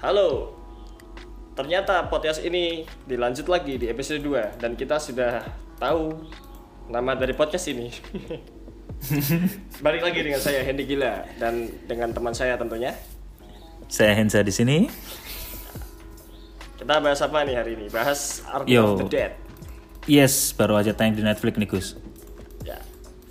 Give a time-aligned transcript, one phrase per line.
[0.00, 0.56] Halo.
[1.52, 5.44] Ternyata podcast ini dilanjut lagi di episode 2 dan kita sudah
[5.76, 6.24] tahu
[6.88, 7.92] nama dari podcast ini.
[9.84, 12.96] Balik lagi dengan saya Hendy Gila dan dengan teman saya tentunya.
[13.92, 14.88] Saya Hensa di sini.
[16.80, 17.92] Kita bahas apa nih hari ini?
[17.92, 18.96] Bahas Army Yo.
[18.96, 19.36] of the Dead.
[20.08, 21.86] Yes, baru aja tayang di Netflix nih Gus.
[22.64, 22.80] Ya,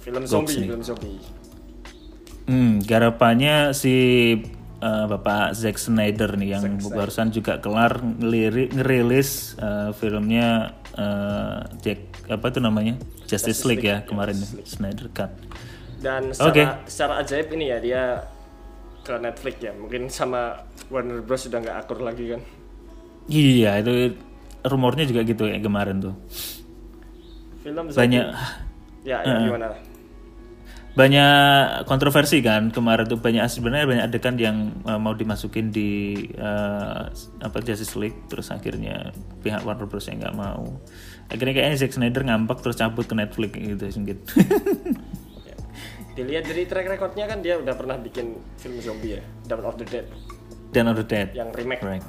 [0.06, 1.18] film zombie, film zombie.
[2.46, 3.98] Hmm, garapannya si
[4.80, 6.95] uh, Bapak Zack Snyder nih yang Zack Snyder.
[6.98, 12.98] barusan juga kelar ngeliri- ngerilis uh, filmnya uh, Jack apa tuh namanya
[13.30, 14.35] Justice, League, ya kemarin
[14.66, 15.30] Snyder Cut.
[16.02, 16.63] Dan secara, Oke.
[16.90, 18.04] secara ajaib ini ya dia
[19.05, 19.73] ke Netflix ya.
[19.76, 22.41] Mungkin sama Warner Bros sudah nggak akur lagi kan.
[23.30, 24.18] Iya itu
[24.66, 26.16] rumornya juga gitu ya kemarin tuh.
[27.62, 27.85] Film.
[27.91, 28.26] Banyak
[29.07, 29.71] Ya, ya gimana?
[30.99, 37.07] Banyak kontroversi kan kemarin tuh banyak sebenarnya banyak adegan yang uh, mau dimasukin di uh,
[37.40, 40.76] apa Justice League terus akhirnya pihak Warner Bros yang nggak mau
[41.32, 44.24] akhirnya kayaknya Zack Snyder ngambek terus cabut ke Netflix gitu gitu
[45.48, 45.55] Ya.
[46.20, 49.87] Dilihat dari track recordnya kan dia udah pernah bikin film zombie ya, Dawn of the
[49.87, 50.04] Dead,
[50.76, 51.79] dan of the Dead yang remake.
[51.79, 52.04] right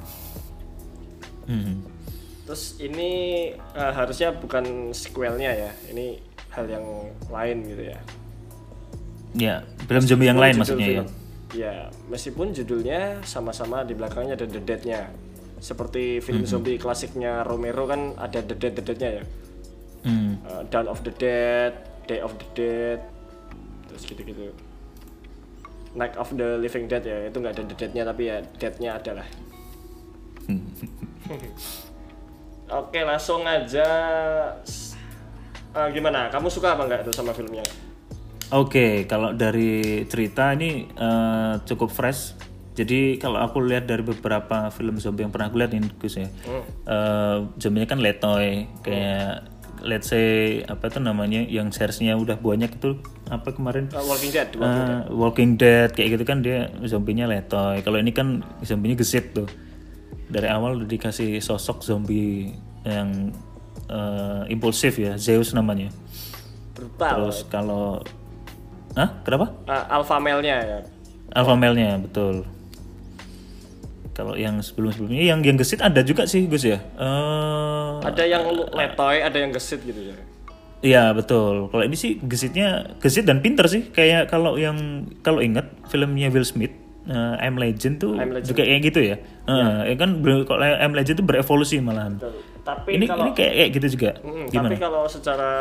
[1.47, 1.79] Hmm.
[2.43, 3.11] Terus ini
[3.55, 6.19] eh, harusnya bukan sequelnya ya, ini
[6.51, 6.85] hal yang
[7.31, 7.99] lain gitu ya.
[9.33, 11.09] Ya film zombie yang lain maksudnya ya film.
[11.51, 15.11] Ya, meskipun judulnya sama-sama di belakangnya ada The Dead-nya.
[15.59, 16.47] Seperti film Mm-hmm.
[16.47, 19.23] zombie klasiknya Romero kan ada The Dead The Dead-nya ya.
[20.07, 20.39] Hmm.
[20.47, 21.75] Eh, Dawn of the Dead,
[22.07, 22.99] Day of the Dead,
[23.91, 24.55] terus gitu-gitu.
[25.91, 29.27] Night of the Living Dead ya, itu nggak ada The Dead-nya tapi ya Dead-nya adalah.
[32.71, 33.87] Oke, langsung aja.
[35.71, 36.31] Eh, gimana?
[36.31, 37.63] Kamu suka apa nggak tuh sama filmnya?
[38.51, 42.35] Oke, kalau dari cerita ini eh, cukup fresh.
[42.71, 46.27] Jadi kalau aku lihat dari beberapa film zombie yang pernah aku lihat nih Gus ya,
[46.87, 49.43] eh, zombinya kan letoy, kayak
[49.83, 52.95] let's say apa tuh namanya yang seriesnya udah banyak itu
[53.27, 55.11] apa kemarin Eh, Walking Dead, Walking Eh, Dead.
[55.11, 57.83] Walking Dead kayak gitu kan dia zombinya letoy.
[57.83, 59.47] Kalau ini kan zombinya gesit tuh.
[60.31, 63.35] Dari awal udah dikasih sosok zombie yang
[63.87, 65.91] eh, impulsif ya, Zeus namanya.
[66.71, 67.27] Brutal.
[67.27, 67.99] Terus kalau
[68.91, 69.09] Hah?
[69.23, 69.45] Kenapa?
[69.65, 70.79] Eh, alpha male-nya ya.
[71.31, 72.43] Alpha male-nya, betul.
[74.11, 76.83] Kalau yang sebelum-sebelumnya yang yang gesit ada juga sih, Gus ya.
[76.99, 78.43] Eh Ada yang
[78.75, 80.17] letoy, ada yang gesit gitu ya.
[80.81, 81.69] Iya, betul.
[81.69, 83.87] Kalau ini sih gesitnya gesit dan pinter sih.
[83.87, 86.73] Kayak kalau yang kalau ingat filmnya Will Smith
[87.07, 88.51] eh, I'm Legend tuh I'm Legend.
[88.51, 89.15] juga kayak gitu ya.
[89.47, 92.19] Eh, ya kan ber- kalau I'm Legend tuh berevolusi malahan.
[92.19, 92.35] Betul.
[92.61, 94.11] Tapi Ini kalau ini kayak kayak gitu juga.
[94.21, 94.67] Mm, Gimana?
[94.69, 95.51] tapi kalau secara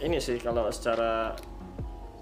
[0.00, 1.32] ini sih kalau secara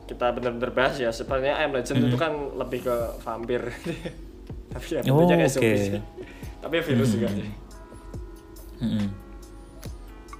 [0.06, 3.62] kita benar-benar bahas ya sebenarnya I Am Legend itu kan lebih ke vampir.
[4.72, 5.98] tapi ya Oh, kayak sih.
[6.62, 7.48] Tapi ya virus juga sih.
[8.76, 9.06] Mm-mm.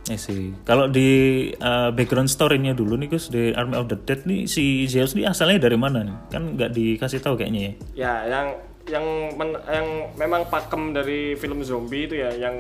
[0.07, 0.55] I see.
[0.63, 1.11] Kalau di
[1.59, 5.27] uh, background story-nya dulu nih Gus di Army of the Dead nih si Zeus nih
[5.27, 6.17] asalnya dari mana nih?
[6.31, 7.73] Kan nggak dikasih tahu kayaknya ya.
[7.95, 8.47] Ya, yang
[8.87, 12.55] yang men- yang memang pakem dari film zombie itu ya yang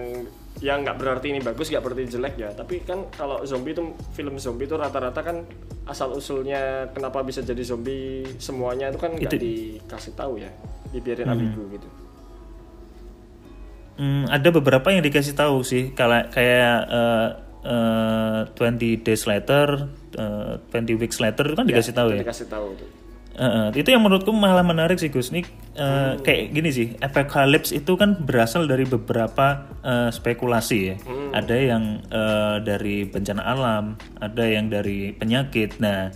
[0.58, 2.48] yang nggak berarti ini bagus nggak berarti jelek ya.
[2.50, 5.44] Tapi kan kalau zombie itu film zombie itu rata-rata kan
[5.84, 10.50] asal usulnya kenapa bisa jadi zombie semuanya itu kan nggak Itu- dikasih tahu ya
[10.90, 11.88] dibiarin ambigu gitu.
[13.96, 17.28] Hmm, ada beberapa yang dikasih tahu sih kalau kayak uh,
[17.64, 19.88] uh, 20 days later,
[20.20, 22.22] uh, 20 weeks later itu kan dikasih tahu Itu ya.
[22.24, 22.90] dikasih tahu tuh
[23.36, 25.28] Uh, uh, itu yang menurutku malah menarik sih Gus.
[25.28, 25.44] Nih
[25.76, 30.96] uh, kayak gini sih, apocalypse itu kan berasal dari beberapa uh, spekulasi ya.
[31.36, 35.78] Ada yang uh, dari bencana alam, ada yang dari penyakit.
[35.78, 36.10] Nah,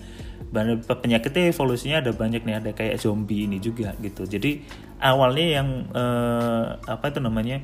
[0.98, 4.26] penyakitnya evolusinya ada banyak nih, ada kayak zombie ini juga gitu.
[4.26, 4.64] Jadi
[4.98, 7.62] awalnya yang uh, apa itu namanya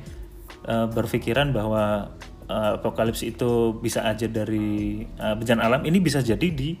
[0.69, 2.13] uh, berpikiran bahwa
[2.47, 6.77] uh, apocalypse itu bisa aja dari uh, bencana alam, ini bisa jadi di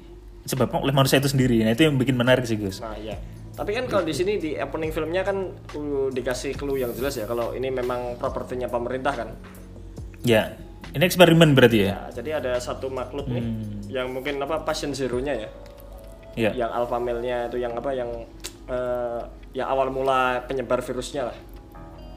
[0.47, 1.59] disebabkan oleh manusia itu sendiri.
[1.59, 2.79] Nah, itu yang bikin menarik sih, Gus.
[2.79, 3.19] nah ya
[3.57, 7.25] tapi kan kalau di sini di opening filmnya kan uh, dikasih clue yang jelas ya
[7.25, 9.29] kalau ini memang propertinya pemerintah kan
[10.21, 10.53] Ya,
[10.91, 11.89] ini eksperimen berarti ya?
[11.89, 13.43] ya jadi ada satu makhluk nih
[13.87, 15.49] yang mungkin apa passion zero-nya ya
[16.37, 16.53] Ya.
[16.53, 18.13] yang alpha male-nya itu yang apa yang
[18.67, 19.21] eh,
[19.51, 21.37] ya awal mula penyebar virusnya lah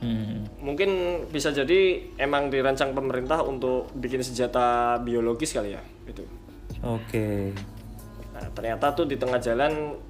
[0.01, 0.49] Hmm.
[0.65, 0.89] mungkin
[1.29, 6.25] bisa jadi emang dirancang pemerintah untuk bikin senjata biologis kali ya gitu
[6.81, 7.53] Oke.
[8.33, 10.01] nah ternyata tuh di tengah jalan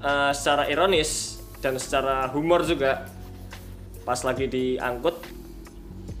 [0.00, 1.10] eh, secara ironis
[1.58, 3.04] dan secara humor juga
[4.00, 5.16] pas lagi diangkut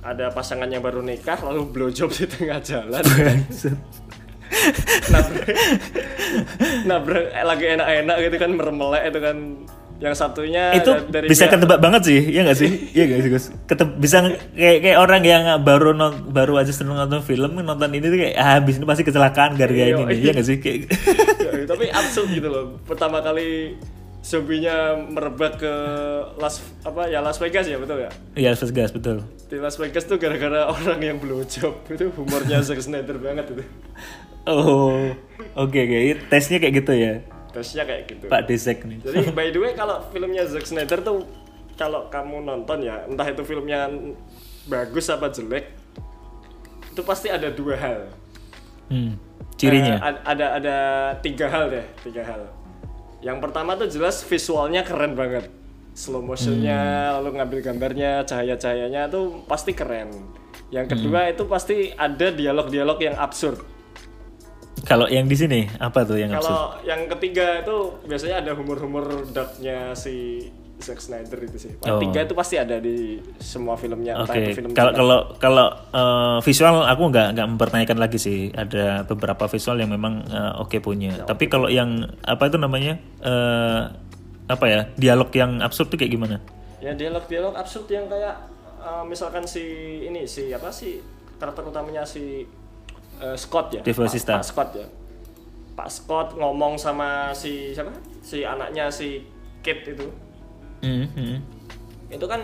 [0.00, 3.04] ada pasangan yang baru nikah lalu blowjob di tengah jalan.
[5.10, 5.46] Nabrak
[6.84, 9.36] nabrak eh, lagi enak-enak gitu kan meremelek itu kan.
[10.00, 12.70] Yang satunya itu da- dari bisa pihak- ketebak banget sih ya nggak sih?
[12.90, 13.44] Iya nggak sih Gus?
[13.68, 14.16] Keteb- bisa
[14.50, 18.32] kayak kayak orang yang baru non- baru aja seneng nonton film nonton ini tuh kayak
[18.34, 20.16] ah, habis ini pasti kecelakaan gara-gara Iya, ini iya.
[20.16, 20.56] iya nggak sih?
[20.56, 20.78] Kayak
[21.66, 22.78] Tapi absurd gitu loh.
[22.84, 23.76] Pertama kali
[24.20, 25.74] zombinya merebak ke
[26.36, 29.24] Las apa ya Las Vegas ya betul ya iya Las Vegas betul.
[29.48, 33.64] Di Las Vegas tuh gara-gara orang yang belum job itu humornya Zack Snyder banget itu.
[34.44, 35.08] Oh
[35.56, 35.98] oke oke.
[36.28, 37.12] Tesnya kayak gitu ya?
[37.50, 38.24] Tesnya kayak gitu.
[38.28, 39.00] Pak Desek nih.
[39.00, 41.24] Jadi by the way kalau filmnya Zack Snyder tuh
[41.80, 43.88] kalau kamu nonton ya entah itu filmnya
[44.68, 45.72] bagus apa jelek
[46.92, 48.00] itu pasti ada dua hal.
[48.92, 49.16] Hmm,
[49.60, 49.96] cirinya?
[50.00, 50.76] Ad- ada ada
[51.20, 52.48] tiga hal deh tiga hal.
[53.20, 55.52] Yang pertama tuh jelas visualnya keren banget.
[55.92, 60.08] Slow motionnya lalu ngambil gambarnya cahaya cahayanya tuh pasti keren.
[60.72, 63.60] Yang kedua itu pasti ada dialog-dialog yang absurd.
[64.86, 66.48] Kalau yang di sini apa tuh yang absurd?
[66.48, 67.76] kalau yang ketiga itu
[68.08, 70.48] biasanya ada humor-humor darknya si
[70.80, 72.00] Zack Snyder itu sih Oh.
[72.00, 77.28] tiga itu pasti ada di semua filmnya Oke, kalau kalau kalau eh, visual aku nggak
[77.36, 78.48] nggak mempertanyakan lagi sih.
[78.50, 81.24] Ada beberapa visual yang memang eh, oke punya.
[81.24, 83.82] Tapi kalau yang apa itu namanya eh,
[84.50, 86.38] apa ya dialog yang absurd tuh kayak gimana?
[86.80, 88.40] ya dialog-dialog absurd yang kayak
[88.80, 89.60] uh, misalkan si
[90.00, 90.96] ini si apa sih
[91.36, 92.48] karakter utamanya si
[93.20, 94.08] uh, Scott ya Dave Pak.
[94.16, 94.88] Pak Scott ya
[95.76, 97.92] Pak Scott ngomong sama si siapa
[98.24, 99.20] si anaknya si
[99.60, 100.08] Kate itu
[100.80, 101.40] Hmm,
[102.08, 102.40] itu kan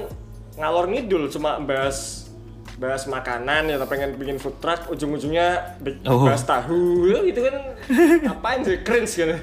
[0.56, 2.28] ngalor ngidul cuma bahas
[2.76, 6.28] bahas makanan ya pengen bikin food truck ujung-ujungnya Oh.
[6.28, 7.08] bahas tahu.
[7.24, 7.56] Gitu kan.
[8.36, 9.28] Apain sih cringe kan?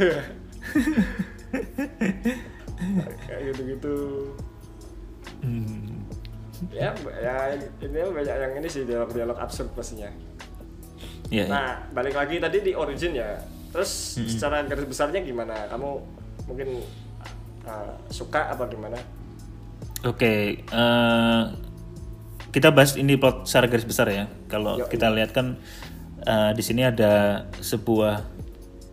[3.26, 3.96] Kayak gitu-gitu.
[5.44, 6.08] Hmm.
[6.72, 10.08] ya ya ini banyak yang ini sih dialog-dialog absurd pastinya.
[11.28, 11.46] Ya, ya.
[11.52, 13.42] nah balik lagi tadi di origin ya.
[13.74, 15.68] Terus secara garis besarnya gimana?
[15.68, 15.90] Kamu
[16.48, 16.80] mungkin
[17.66, 18.98] uh, suka apa gimana
[20.04, 21.44] Oke, eh,
[22.52, 24.28] kita bahas ini plot secara garis besar ya.
[24.52, 25.56] Kalau kita lihat kan
[26.28, 28.20] eh, di sini ada sebuah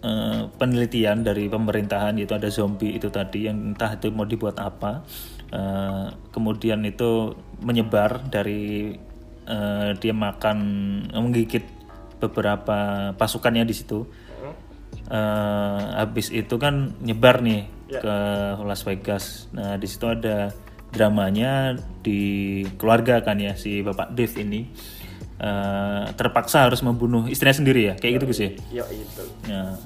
[0.06, 5.02] eh, penelitian dari pemerintahan yaitu ada zombie itu tadi yang entah itu mau dibuat apa.
[5.50, 8.94] Eh, kemudian itu menyebar dari
[9.50, 10.58] eh, dia makan
[11.10, 11.66] menggigit
[12.22, 14.06] beberapa pasukannya di situ.
[15.10, 18.00] Eh, habis itu kan nyebar nih Ya.
[18.00, 18.16] ke
[18.62, 19.50] Las Vegas.
[19.50, 20.54] Nah di situ ada
[20.90, 24.66] dramanya di keluarga kan ya si bapak Dave ini
[25.38, 28.50] eh, terpaksa harus membunuh istrinya sendiri ya kayak gitu ya.
[28.82, 29.78] ya itu Nah,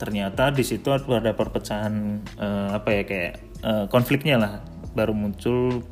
[0.00, 4.52] ternyata di situ ada perpecahan eh, apa ya kayak eh, konfliknya lah
[4.94, 5.84] baru muncul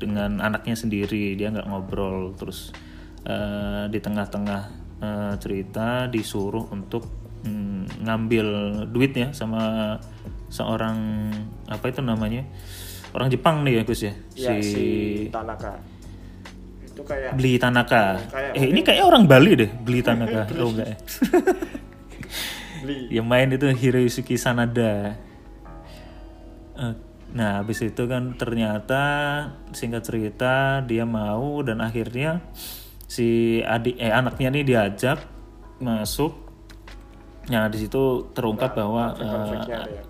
[0.00, 2.74] dengan anaknya sendiri dia nggak ngobrol terus
[3.28, 4.62] eh, di tengah-tengah
[4.98, 7.06] eh, cerita disuruh untuk
[7.46, 8.46] mm, ngambil
[8.90, 9.94] duitnya sama
[10.52, 10.96] seorang
[11.64, 12.44] apa itu namanya?
[13.16, 14.12] Orang Jepang nih ya Gus ya?
[14.36, 14.84] Ya si
[15.32, 15.80] Tanaka.
[16.84, 18.20] Itu kayak beli Tanaka.
[18.28, 20.44] Kayak eh ini kayak orang Bali deh beli Tanaka.
[20.60, 20.96] Oh enggak ya?
[23.22, 25.16] Yang main itu Hiroyuki Sanada.
[26.76, 26.94] Eh,
[27.32, 29.02] nah habis itu kan ternyata
[29.72, 32.44] singkat cerita dia mau dan akhirnya
[33.08, 35.22] si adik eh anaknya nih diajak
[35.78, 36.34] masuk.
[37.48, 40.02] Nah di situ terungkap bahwa eh, ada ya.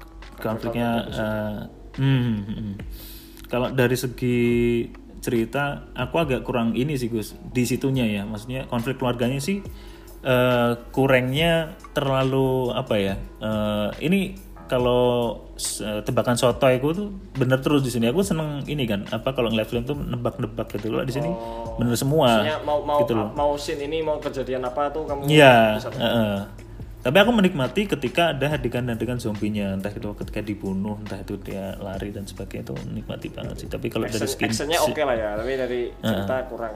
[0.42, 1.58] Konfliknya eh,
[1.96, 2.74] hmm, hmm, hmm.
[3.46, 4.38] kalau dari segi
[5.22, 9.62] cerita aku agak kurang ini sih Gus di situnya ya maksudnya konflik keluarganya sih
[10.20, 14.34] eh, kurangnya terlalu apa ya eh, ini
[14.66, 15.36] kalau
[16.02, 19.68] tebakan soto aku tuh bener terus di sini aku seneng ini kan apa kalau ngeliat
[19.68, 21.28] film tuh nebak-nebak gitu loh di sini
[21.76, 23.28] bener semua mau mau gitu loh.
[23.36, 25.76] mau scene ini mau kejadian apa tuh kamu Iya.
[25.76, 26.61] bisa- heeh.
[27.02, 32.14] Tapi aku menikmati ketika ada adegan-adegan zombinya, entah itu ketika dibunuh, entah itu dia lari
[32.14, 33.68] dan sebagainya itu nikmati banget sih.
[33.68, 36.74] Tapi kalau dari skin actionnya oke lah ya tapi dari cerita kurang.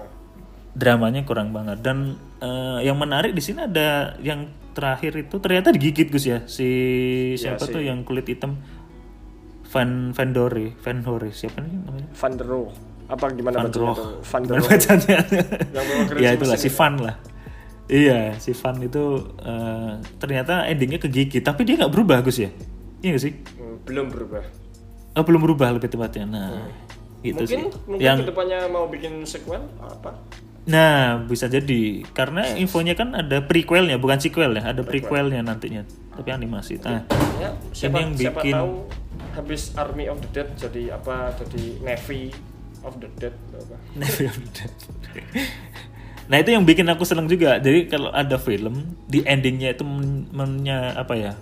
[0.75, 1.79] Dramanya kurang banget.
[1.79, 6.43] Dan eh, yang menarik di sini ada yang terakhir itu ternyata digigit Gus ya.
[6.51, 6.69] Si
[7.39, 8.59] siapa si- tuh yang kulit hitam?
[9.71, 12.09] Van Van Dore, Van Dore siapa nih namanya?
[12.15, 12.71] Van der Rohe.
[13.07, 13.95] Apa gimana Van bacanya
[14.27, 14.71] Van der Gimana Rohe.
[14.75, 15.19] bacanya?
[15.71, 15.87] Yang
[16.19, 17.15] ya itulah si Van lah.
[17.87, 19.05] Iya, si Van itu
[19.39, 22.51] eh, ternyata endingnya kegigit, tapi dia nggak berubah Gus ya?
[22.99, 23.33] Iya nggak sih?
[23.57, 24.43] Hmm, belum berubah
[25.17, 26.27] Oh, belum berubah lebih tepatnya.
[26.27, 26.69] Nah,
[27.23, 27.63] gitu mungkin sih.
[27.89, 30.13] mungkin Yang ke depannya mau bikin sequel apa
[30.67, 36.35] Nah, bisa jadi karena infonya kan ada prequelnya, bukan sequel ya, ada prequelnya nantinya, tapi
[36.35, 36.83] animasi.
[36.83, 37.07] Nah,
[37.39, 38.73] ya siapa yang siapa bikin- tahu
[39.33, 42.35] habis Army of the Dead jadi apa jadi Navy
[42.83, 44.73] of the Dead apa Never Dead.
[46.27, 47.59] Nah itu yang bikin aku seneng juga.
[47.59, 51.33] Jadi kalau ada film di endingnya itu men- menya- apa ya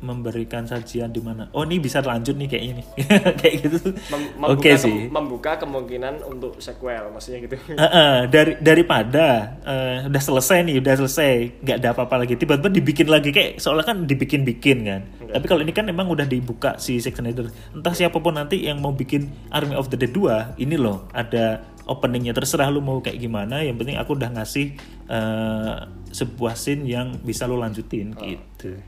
[0.00, 2.86] memberikan sajian di mana oh ini bisa lanjut nih kayaknya nih.
[3.40, 3.78] Kayak gitu.
[4.08, 4.96] Mem- oke membuka sih.
[5.12, 7.56] membuka kemungkinan untuk sequel maksudnya gitu.
[7.84, 13.08] Heeh, dari daripada eh, udah selesai nih udah selesai nggak ada apa-apa lagi tiba-tiba dibikin
[13.12, 15.00] lagi kayak soalnya kan dibikin-bikin kan.
[15.30, 17.52] Tapi kalau ini kan memang udah dibuka si Zack Snyder.
[17.76, 21.60] Entah siapa pun nanti yang mau bikin Army of the Dead 2 ini loh ada
[21.90, 24.78] openingnya terserah lu mau kayak gimana yang penting aku udah ngasih
[25.10, 25.74] eh,
[26.10, 28.78] sebuah scene yang bisa lu lanjutin gitu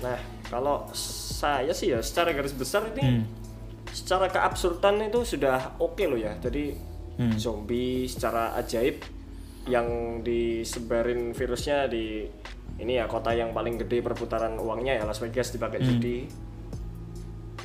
[0.00, 0.16] nah
[0.48, 3.24] kalau saya sih ya secara garis besar ini Hmm.
[3.92, 6.72] secara keabsurdan itu sudah oke loh ya jadi
[7.18, 7.34] Hmm.
[7.34, 9.02] zombie secara ajaib
[9.66, 9.86] yang
[10.22, 12.24] disebarin virusnya di
[12.78, 15.88] ini ya kota yang paling gede perputaran uangnya ya Las Vegas dipakai Hmm.
[15.92, 16.18] judi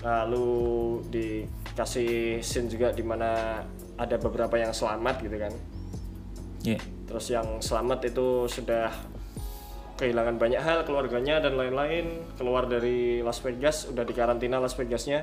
[0.04, 3.62] lalu dikasih scene juga di mana
[3.98, 5.54] ada beberapa yang selamat gitu kan.
[6.64, 6.80] Ya
[7.14, 8.90] terus yang selamat itu sudah
[10.02, 12.26] kehilangan banyak hal keluarganya dan lain-lain.
[12.42, 15.22] Keluar dari Las Vegas udah dikarantina Las Vegasnya.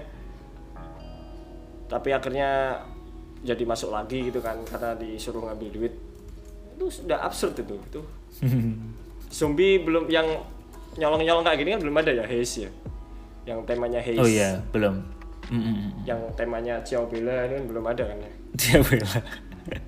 [1.90, 2.78] Tapi akhirnya
[3.42, 5.94] jadi masuk lagi gitu kan karena disuruh ngambil duit.
[6.78, 8.00] Itu sudah absurd itu itu.
[9.34, 10.30] Zombie belum yang
[10.94, 12.70] nyolong-nyolong kayak gini kan belum ada ya Haze ya?
[13.50, 14.22] Yang temanya Haze.
[14.22, 15.02] Oh iya belum
[15.50, 16.06] Mm-mm.
[16.06, 19.18] yang temanya Ciao Bella ini kan belum ada kan ya dia bela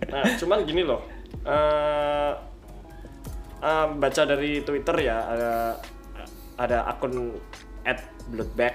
[0.04, 1.00] Nah, cuman gini loh.
[1.42, 2.32] eh
[3.58, 5.52] eh, baca dari Twitter ya ada
[6.54, 7.34] ada akun
[8.28, 8.74] @bloodbag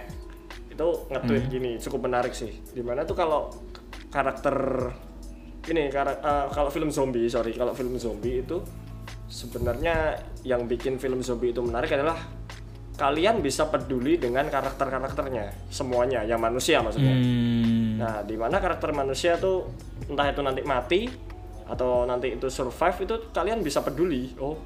[0.67, 2.51] itu nge-tweet gini cukup menarik sih.
[2.67, 3.47] Di mana tuh kalau
[4.07, 4.55] karakter
[5.65, 8.59] ini kara- eh, kalau film zombie sorry kalau film zombie itu
[9.27, 12.15] sebenarnya yang bikin film zombie itu menarik adalah
[12.97, 17.13] kalian bisa peduli dengan karakter-karakternya semuanya yang manusia maksudnya.
[17.13, 18.01] Hmm.
[18.01, 19.69] Nah, di mana karakter manusia tuh
[20.09, 21.01] entah itu nanti mati
[21.69, 24.33] atau nanti itu survive itu kalian bisa peduli.
[24.41, 24.57] Oh.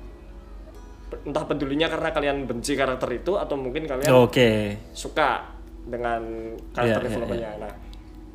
[1.27, 5.43] Entah pedulinya karena kalian benci karakter itu atau mungkin kalian oke suka
[5.83, 7.51] dengan karakter Iya, iya, developmentnya.
[7.59, 7.73] Nah,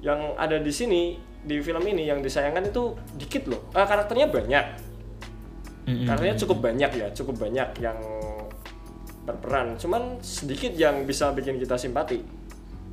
[0.05, 3.73] yang ada di sini di film ini yang disayangkan itu dikit loh.
[3.73, 4.67] Eh, karakternya banyak.
[5.89, 6.05] Mm-mm.
[6.05, 7.97] Karakternya cukup banyak ya, cukup banyak yang
[9.27, 9.75] berperan.
[9.77, 12.23] Cuman sedikit yang bisa bikin kita simpati.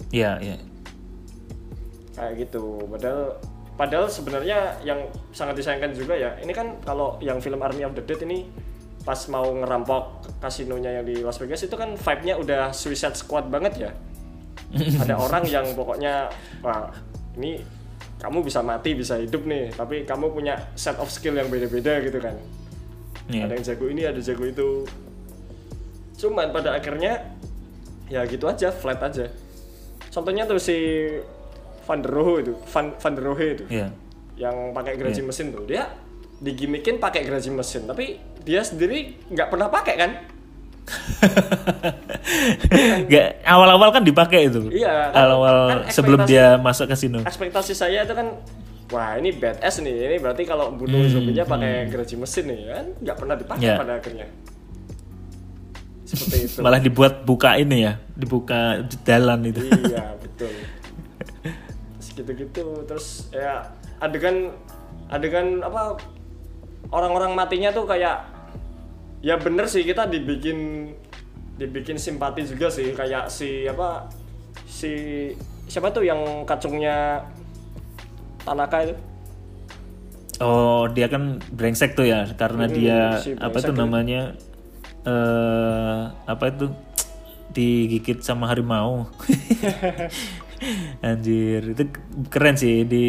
[0.10, 0.58] Iya, iya.
[2.14, 3.42] kayak gitu padahal
[3.74, 8.06] padahal sebenarnya yang sangat disayangkan juga ya ini kan kalau yang film Army of the
[8.06, 8.46] Dead ini
[9.02, 13.90] pas mau ngerampok kasinonya yang di Las Vegas itu kan vibe-nya udah Suicide Squad banget
[13.90, 13.92] ya
[15.10, 16.30] ada orang yang pokoknya
[16.62, 16.94] wah
[17.34, 17.66] ini
[18.22, 22.22] kamu bisa mati bisa hidup nih tapi kamu punya set of skill yang beda-beda gitu
[22.22, 22.38] kan
[23.32, 23.48] Iya.
[23.48, 24.68] ada yang jago ini ada jago itu
[26.16, 27.34] cuman pada akhirnya
[28.06, 29.28] ya gitu aja flat aja.
[30.08, 30.76] Contohnya tuh si
[31.84, 33.66] Van der Rohe itu Van, Van der Rohe itu.
[33.68, 33.90] Iya.
[34.34, 35.62] yang pakai gergaji mesin tuh.
[35.64, 35.90] Dia
[36.40, 40.12] digimikin pakai gergaji mesin tapi dia sendiri nggak pernah pakai kan?
[43.06, 44.68] Gak awal-awal kan dipakai itu.
[44.70, 47.22] Iya, kan- Awal kan sebelum dia masuk kasino.
[47.22, 48.28] ekspektasi saya itu kan
[48.90, 49.94] wah ini badass nih.
[50.10, 52.86] Ini berarti kalau bunuh zombinya pakai gergaji mesin nih kan?
[53.00, 53.76] Nggak pernah dipakai Ya.
[53.76, 54.28] pada akhirnya
[56.14, 56.60] seperti itu.
[56.62, 59.62] Malah dibuat buka ini ya, dibuka jalan itu.
[59.66, 60.54] iya betul.
[62.14, 64.54] Gitu-gitu terus ya adegan
[65.10, 65.98] adegan apa
[66.94, 68.22] orang-orang matinya tuh kayak
[69.26, 70.92] ya bener sih kita dibikin
[71.58, 72.94] dibikin simpati juga sih.
[72.94, 74.06] Kayak si apa
[74.70, 74.92] si
[75.66, 77.26] siapa tuh yang kacungnya
[78.44, 78.96] Tanaka itu?
[80.44, 83.72] Oh, dia kan brengsek tuh ya, karena Hmm, dia si apa tuh.
[83.72, 84.36] namanya
[85.04, 86.66] eh apa itu
[87.54, 89.08] digigit sama harimau.
[91.06, 91.84] Anjir, itu
[92.32, 93.04] keren sih di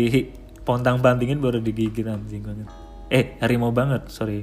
[0.67, 2.69] pontang bantingin baru digigit anjing banget.
[3.11, 4.41] Eh, harimau banget, sorry.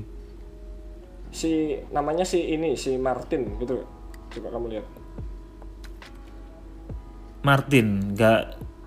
[1.31, 1.51] si
[1.95, 3.87] namanya si ini si Martin gitu
[4.35, 4.85] coba kamu lihat
[7.41, 8.41] Martin, nggak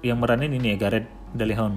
[0.06, 1.74] yang meranin ini ya Gareth Deleon.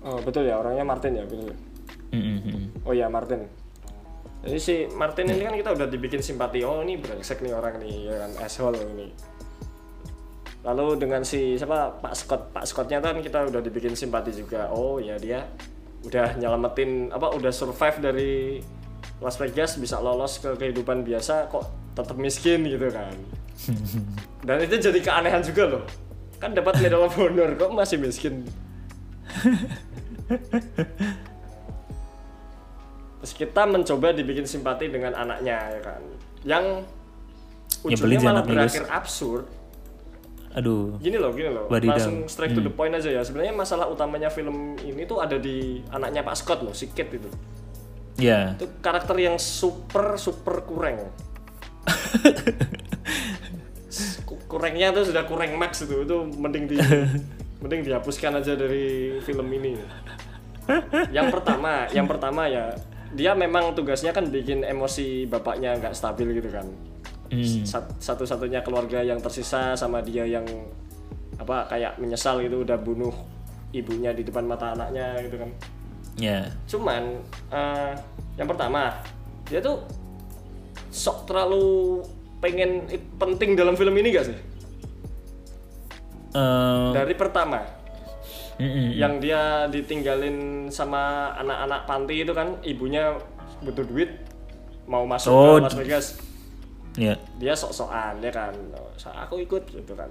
[0.00, 1.52] oh betul ya orangnya Martin ya betul
[2.10, 2.64] Mm, mm, mm.
[2.82, 3.46] Oh iya Martin.
[4.40, 6.64] Jadi si Martin ini kan kita udah dibikin simpati.
[6.64, 9.12] Oh ini brengsek nih orang nih, ya kan asshole ini.
[10.64, 14.72] Lalu dengan si siapa Pak Scott, Pak Scottnya kan kita udah dibikin simpati juga.
[14.72, 15.44] Oh ya dia
[16.08, 18.32] udah nyelamatin apa udah survive dari
[19.20, 23.12] Las Vegas bisa lolos ke kehidupan biasa kok tetap miskin gitu kan.
[24.48, 25.84] Dan itu jadi keanehan juga loh.
[26.40, 28.48] Kan dapat Medal of Honor kok masih miskin.
[33.20, 36.02] Terus kita mencoba dibikin simpati dengan anaknya ya kan.
[36.42, 36.64] Yang
[37.84, 39.44] ujungnya sih malah berakhir absurd.
[40.50, 40.98] Aduh.
[40.98, 41.70] Gini loh, gini loh.
[41.70, 42.78] Langsung straight to the Hmm.
[42.80, 43.22] point aja ya.
[43.22, 47.30] Sebenarnya masalah utamanya film ini tuh ada di anaknya Pak Scott loh, si Kit itu.
[48.18, 48.58] Ya.
[48.58, 51.12] Itu karakter yang super super kurang.
[54.50, 56.76] kurangnya tuh sudah kurang max itu itu mending di
[57.62, 59.78] mending dihapuskan aja dari film ini
[61.14, 62.74] yang pertama yang pertama ya
[63.10, 66.66] dia memang tugasnya kan bikin emosi bapaknya nggak stabil gitu kan.
[67.30, 67.62] Hmm.
[67.62, 70.46] Sat- satu-satunya keluarga yang tersisa sama dia yang
[71.38, 73.14] apa kayak menyesal gitu udah bunuh
[73.70, 75.50] ibunya di depan mata anaknya gitu kan.
[76.18, 76.52] Ya.
[76.68, 77.92] cuman eh,
[78.36, 78.92] yang pertama
[79.48, 79.80] dia tuh
[80.90, 82.02] sok terlalu
[82.42, 82.84] pengen
[83.16, 84.38] penting dalam film ini gak sih?
[86.34, 87.79] Eh, dari pertama
[88.60, 88.88] mm-mm.
[88.94, 90.36] yang dia ditinggalin
[90.68, 93.16] sama anak-anak panti itu kan ibunya
[93.60, 94.10] butuh duit
[94.84, 96.06] mau masuk Oh, ke Las Vegas
[96.94, 97.14] Ya.
[97.38, 98.50] dia sok-sokan ya kan
[98.98, 100.10] "So, aku ikut gitu kan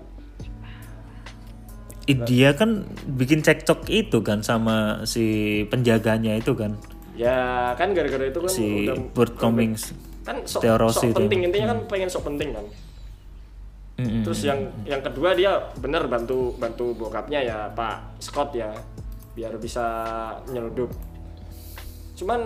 [2.25, 5.25] Dia kan bikin cekcok itu kan sama si
[5.69, 6.73] penjaganya itu kan
[7.13, 9.91] ya kan gara-gara itu kan si udah Burt Cummings.
[10.23, 11.11] kan sok, sok Rossi itu.
[11.11, 11.19] Hmm.
[11.21, 12.65] penting intinya kan pengen sok penting kan
[13.99, 14.23] Mm-mm.
[14.23, 18.71] terus yang yang kedua dia bener bantu bantu bokapnya ya Pak Scott ya
[19.35, 19.85] biar bisa
[20.51, 20.91] nyeludup.
[22.19, 22.43] Cuman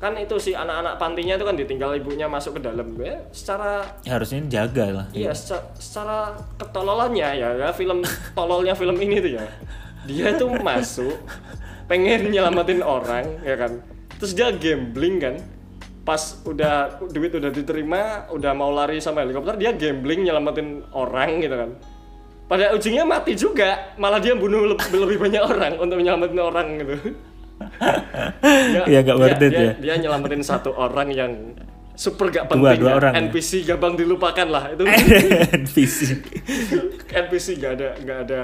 [0.00, 2.94] kan itu si anak-anak pantinya itu kan ditinggal ibunya masuk ke dalam.
[2.96, 5.06] Ya secara Harusnya jaga lah.
[5.10, 6.18] iya secara, secara
[6.56, 8.00] ketololannya ya, ya film
[8.38, 9.44] tololnya film ini tuh ya.
[10.06, 11.18] Dia itu masuk
[11.90, 13.82] pengen nyelamatin orang ya kan.
[14.22, 15.34] Terus dia gambling kan
[16.00, 16.74] pas udah
[17.06, 21.70] duit udah diterima udah mau lari sama helikopter dia gambling nyelamatin orang gitu kan
[22.46, 26.94] pada ujungnya mati juga malah dia bunuh lebih, lebih banyak orang untuk menyelamatin orang gitu
[28.40, 29.72] Dia- Iya, nggak worth dia- it dia, ya.
[29.78, 31.32] dia nyelamatin satu orang yang
[31.92, 32.96] super gak Dua- penting dua ya.
[32.96, 33.20] orang ya.
[33.22, 34.82] NPC gampang dilupakan lah itu
[35.60, 35.98] NPC.
[37.06, 38.40] NPC gak ada nggak ada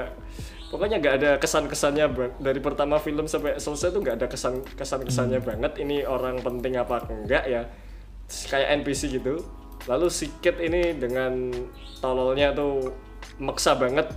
[0.67, 2.07] pokoknya gak ada kesan-kesannya
[2.43, 5.49] dari pertama film sampai selesai tuh gak ada kesan kesan-kesannya Hmm.
[5.55, 7.63] banget ini orang penting apa enggak ya.
[8.51, 9.39] Kayak NPC gitu.
[9.87, 11.55] Lalu si Kit ini dengan
[12.03, 12.91] tololnya tuh
[13.39, 14.11] maksa banget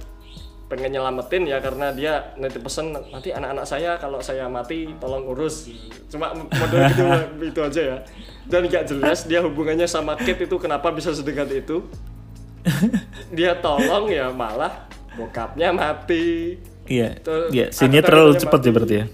[0.70, 5.70] pengen nyelamatin ya karena dia nanti pesen nanti anak-anak saya kalau saya mati tolong urus.
[6.10, 7.06] Cuma model gitu
[7.54, 7.98] itu aja ya.
[8.50, 11.86] Dan gak jelas dia hubungannya sama Kit itu kenapa bisa sedekat itu.
[13.38, 17.22] Dia tolong ya malah bokapnya mati Iya.
[17.22, 19.06] Tuh, Iya, anak-anaknya scene-nya terlalu cepat ya berarti ya.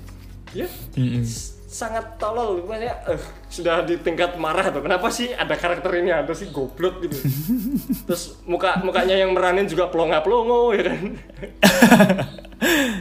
[0.56, 1.24] ya Mm-mm.
[1.24, 6.08] s- sangat tolol maksudnya eh, sudah di tingkat marah tuh kenapa sih ada karakter ini
[6.08, 7.20] ada sih goblok gitu
[8.08, 11.00] terus muka mukanya yang meranin juga pelongo pelongo ya kan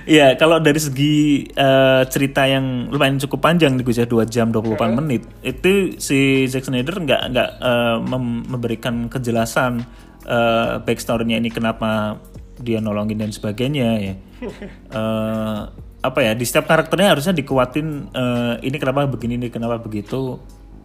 [0.05, 1.15] Iya, kalau dari segi
[1.47, 5.23] eh, cerita yang lumayan cukup panjang Gus ya 2 jam 24 menit.
[5.41, 7.51] Itu si Zack Snyder nggak nggak
[8.03, 9.87] mem- memberikan kejelasan
[10.27, 12.19] eh, backstory-nya ini kenapa
[12.61, 14.15] dia nolongin dan sebagainya ya.
[14.95, 15.61] Eh,
[16.05, 20.39] apa ya di setiap karakternya harusnya dikuatin eh, ini kenapa begini ini kenapa begitu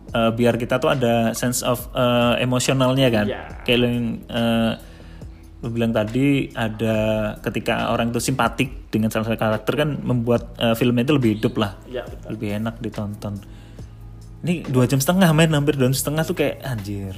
[0.09, 3.25] Eh, biar kita tuh ada sense of eh, emosionalnya kan.
[3.29, 3.41] Iya.
[3.61, 4.05] Kayak yang
[5.59, 6.95] lu bilang tadi ada
[7.43, 11.59] ketika orang itu simpatik dengan salah satu karakter kan membuat eh, filmnya itu lebih hidup
[11.59, 13.43] lah ya betul lebih enak ditonton
[14.47, 17.11] ini dua jam setengah main hampir dua jam setengah tuh kayak anjir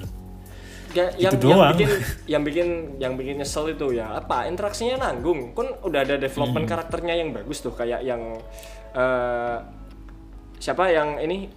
[0.91, 1.71] Ya, yang, Itu yang doang.
[1.73, 1.89] bikin
[2.33, 6.71] yang bikin yang bikin nyesel itu ya apa interaksinya nanggung kan udah ada development Hmm.
[6.73, 8.19] karakternya yang bagus tuh kayak yang
[8.91, 9.57] eh,
[10.57, 11.47] siapa yang ini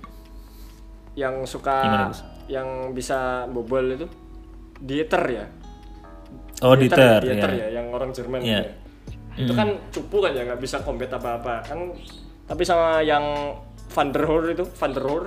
[1.15, 2.11] yang suka
[2.47, 4.07] yang bisa bobol itu
[4.77, 5.47] Dieter ya
[6.61, 7.67] oh Dieter, Dieter ya.
[7.67, 8.63] ya yang orang Jerman Iya.
[8.63, 8.71] gitu
[9.35, 9.43] ya.
[9.43, 11.91] itu kan cupu kan ya nggak bisa combat apa apa kan
[12.47, 13.25] tapi sama yang
[13.89, 15.25] Van der Hoor itu Van der Hoor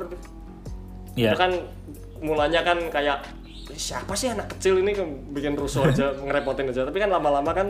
[1.14, 1.34] Iya.
[1.34, 1.52] itu kan
[2.20, 3.20] mulanya kan kayak
[3.74, 6.86] siapa sih anak kecil ini kan bikin rusuh aja ngerepotin aja?
[6.86, 7.68] Tapi kan lama-lama kan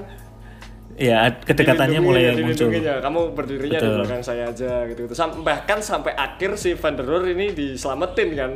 [0.97, 2.89] ya kedekatannya mulai dilindungi, muncul.
[2.89, 2.97] ya.
[2.97, 7.05] kamu berdirinya di belakang saya aja gitu gitu Sam- bahkan sampai akhir si Van der
[7.05, 8.51] Rohe ini diselamatin kan?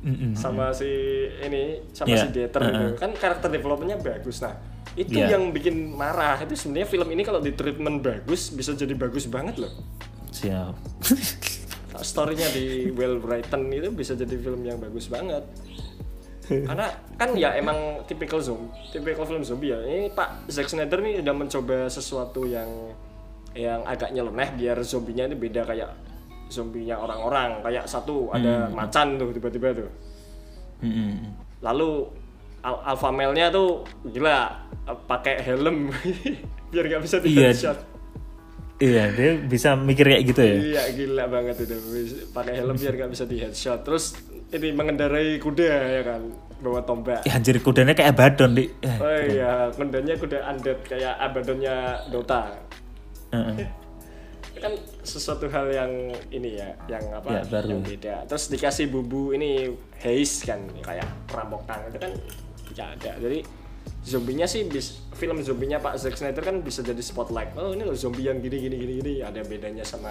[0.00, 0.32] Mm-mm.
[0.32, 0.88] sama si
[1.44, 2.72] ini sama Iya, si Dieter uh-uh.
[2.72, 4.40] itu kan karakter developmentnya bagus.
[4.40, 4.56] Nah
[4.96, 5.36] itu Iya.
[5.36, 6.40] yang bikin marah.
[6.40, 9.68] Itu sebenarnya film ini kalau di treatment bagus bisa jadi bagus banget loh.
[10.32, 10.72] Siap.
[12.00, 15.44] Storynya di well written itu bisa jadi film yang bagus banget
[16.50, 19.78] karena kan ya emang tipikal zombie tipikal film zombie ya.
[19.78, 22.66] Ini Pak Zack Snyder nih udah mencoba sesuatu yang
[23.50, 25.90] yang agak nyeleneh biar zombinya ini beda kayak
[26.46, 27.60] zombinya orang-orang.
[27.60, 29.90] Kayak satu ada macan tuh tiba-tiba tuh.
[30.80, 31.36] Mm-mm.
[31.60, 32.08] lalu
[32.60, 34.48] al- alpha male-nya tuh gila
[35.04, 35.92] pakai helm
[36.72, 37.52] biar nggak bisa di Iya.
[37.52, 37.78] headshot.
[38.80, 40.56] Iya dia bisa mikir kayak gitu ya?
[40.56, 41.76] Iya gila banget itu.
[42.32, 43.84] Pakai helm biar nggak bisa di headshot.
[43.84, 44.16] Terus
[44.50, 46.20] ini mengendarai kuda ya kan
[46.58, 47.22] bawa tombak.
[47.22, 51.74] ya anjir kudanya kayak Abaddon di Eh, Oh iya kudanya kuda undead kayak Abaddonnya
[52.08, 52.52] Dota.
[54.50, 55.92] Itu kan sesuatu hal yang
[56.28, 57.66] ini ya yang apa Ya, baru.
[57.70, 58.14] yang beda.
[58.26, 62.12] Terus dikasih bumbu ini haze kan kayak perampokan itu kan
[62.68, 63.10] tidak ada.
[63.20, 63.38] Jadi
[64.02, 67.92] zombinya sih bis, film zombinya Pak Zack Snyder kan bisa jadi spotlight oh ini loh
[67.92, 70.08] zombie yang gini gini gini gini ada bedanya sama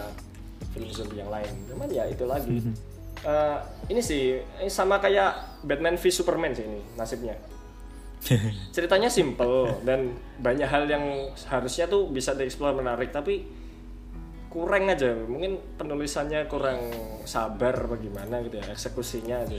[0.71, 2.61] film zombie yang lain cuman ya itu lagi
[3.19, 3.57] Eh,
[3.91, 7.35] ini sih ini sama kayak Batman v Superman sih ini nasibnya
[8.75, 11.03] ceritanya simple dan banyak hal yang
[11.51, 13.43] harusnya tuh bisa dieksplor menarik tapi
[14.47, 16.79] kurang aja mungkin penulisannya kurang
[17.27, 19.55] sabar bagaimana gitu ya eksekusinya aja.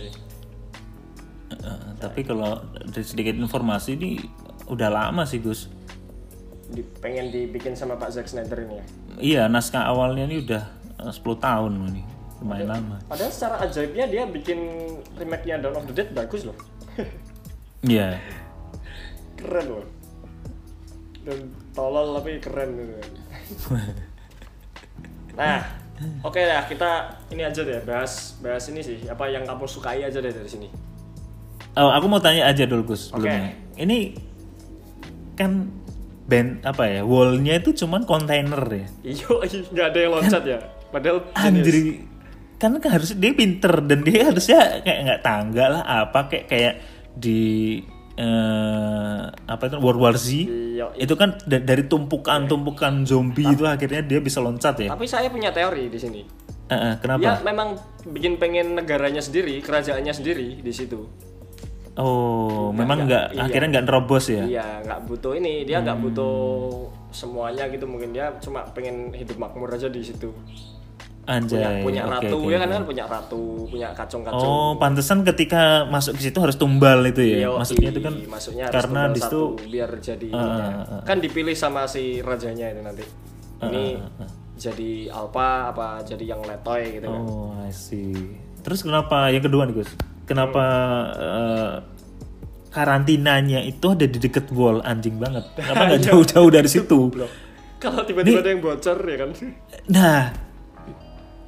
[1.53, 4.25] Eh, tapi kalau dari sedikit informasi ini
[4.73, 5.69] udah lama sih Gus.
[6.71, 8.85] Di, pengen dibikin sama Pak Zack Snyder ini ya
[9.19, 10.63] Iya naskah awalnya ini udah
[11.03, 12.97] eh, 10 tahun ini lumayan lama.
[13.05, 14.59] padahal secara ajaibnya dia bikin
[15.15, 16.57] remake-nya Dawn of the Dead bagus loh
[17.81, 18.17] Iya.
[19.39, 19.87] keren loh
[21.21, 21.39] dan
[21.71, 22.97] tolol tapi keren gitu
[25.37, 25.65] nah
[26.21, 26.91] oke lah kita
[27.29, 30.69] ini aja deh bahas bahas ini sih apa yang kamu sukai aja deh dari sini
[31.71, 33.31] Oh, aku mau tanya aja dulu Gus Oke.
[33.31, 33.55] sebelumnya.
[33.79, 34.11] Ini
[35.39, 35.71] kan
[36.27, 37.07] band apa ya?
[37.07, 38.87] Wallnya itu cuman kontainer ya.
[39.07, 39.39] iyo
[39.71, 40.59] nggak ada yang loncat ya
[40.91, 42.03] padahal Anjir.
[42.61, 46.75] Kan kan harus dia pinter dan dia harusnya kayak nggak tangga lah apa kayak kayak
[47.11, 47.81] di
[48.15, 54.01] eh, apa itu World War Z Iya, itu kan da- dari tumpukan-tumpukan zombie itu akhirnya
[54.01, 54.89] dia bisa loncat ya.
[54.91, 56.21] tapi saya punya teori di sini
[56.67, 57.19] Eh, eh, kenapa?
[57.19, 57.75] dia memang
[58.07, 61.05] bikin pengen negaranya sendiri kerajaannya sendiri di situ
[61.93, 63.45] Oh, memang nggak iya.
[63.45, 64.47] akhirnya nggak nerobos ya?
[64.47, 65.67] Iya, nggak butuh ini.
[65.67, 66.07] Dia nggak Hmm.
[66.07, 66.39] butuh
[67.11, 67.85] semuanya gitu.
[67.85, 70.31] Mungkin dia cuma pengen hidup makmur aja di situ.
[71.21, 71.85] Anjay.
[71.85, 72.51] Punya, punya oke, ratu oke.
[72.51, 74.41] ya kan kan punya ratu, punya kacung-kacung.
[74.43, 77.47] Oh, pantesan ketika masuk ke situ harus tumbal itu ya.
[77.47, 80.67] Yoi, Maksudnya itu kan harus karena di situ biar jadi Ah, ininya.
[80.67, 81.03] ah, ah.
[81.05, 83.05] kan dipilih sama si rajanya itu nanti.
[83.61, 83.85] Ini
[84.57, 87.21] jadi alpa apa jadi yang letoy gitu kan.
[87.21, 88.17] Oh, I see.
[88.61, 89.93] Terus kenapa yang kedua nih, Gus?
[90.25, 90.65] Kenapa
[91.15, 91.73] eh,
[92.69, 95.45] karantinanya itu ada di deket wall anjing banget?
[95.55, 97.11] Kenapa nggak jauh-jauh dari situ?
[97.79, 99.31] Kalau tiba-tiba ada yang bocor ya kan.
[99.89, 100.21] Nah,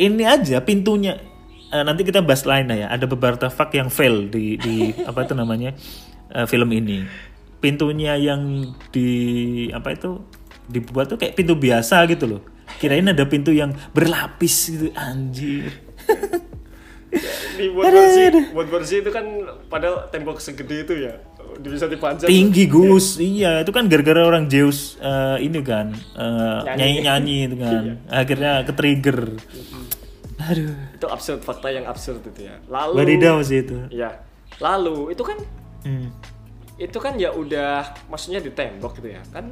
[0.03, 1.15] ini aja pintunya.
[1.73, 2.91] Eh, nanti kita bahas lain ya.
[2.91, 5.71] Ada beberapa fact yang fail di di apa itu namanya
[6.35, 7.07] eh, film ini.
[7.63, 9.09] Pintunya yang di
[9.71, 10.19] apa itu
[10.67, 12.43] dibuat tuh kayak pintu biasa gitu loh.
[12.83, 15.71] Kirain ada pintu yang berlapis gitu anjir.
[17.61, 18.19] Di World War Z,
[18.57, 19.25] World War Z itu kan
[19.69, 21.21] padahal tembok segede itu ya.
[21.61, 22.25] Bisa dipanjat.
[22.25, 27.05] Tinggi Gus, iya itu kan gara-gara orang Zeus eh, ini kan eh, Nyanyi.
[27.05, 27.83] nyanyi-nyanyi itu kan.
[28.25, 29.19] Akhirnya ke trigger.
[30.45, 30.75] Aduh.
[30.93, 32.59] Itu absurd fakta yang absurd itu ya.
[32.67, 33.77] Lalu Wadidaw sih itu.
[33.89, 34.23] Ya.
[34.59, 35.39] Lalu itu kan
[35.83, 36.09] Hmm.
[36.75, 39.51] itu kan ya udah maksudnya di tembok gitu ya kan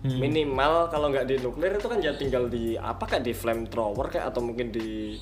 [0.00, 0.18] Hmm.
[0.18, 4.26] minimal kalau nggak di nuklir itu kan ya tinggal di apa kayak di flamethrower kayak
[4.28, 5.14] atau mungkin di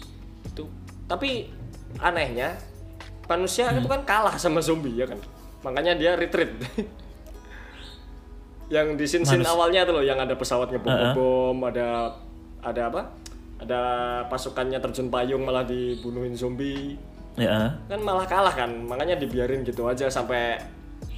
[0.42, 0.64] itu
[1.04, 1.52] tapi
[1.98, 2.56] anehnya
[3.26, 3.76] manusia Hmm.
[3.76, 5.20] itu kan kalah sama zombie ya kan
[5.60, 6.56] makanya dia retreat
[8.70, 12.14] yang di Manus- awalnya tuh loh yang ada pesawat ngebom bom ada
[12.60, 13.02] ada apa
[13.60, 13.82] ada
[14.26, 16.96] pasukannya terjun payung malah dibunuhin zombie
[17.38, 17.78] Ya.
[17.86, 20.58] kan malah kalah kan makanya dibiarin gitu aja sampai